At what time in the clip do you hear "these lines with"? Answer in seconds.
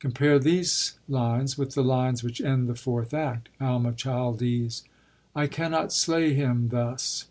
0.40-1.74